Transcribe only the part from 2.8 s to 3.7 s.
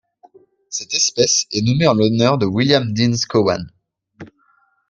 Deans Cowan.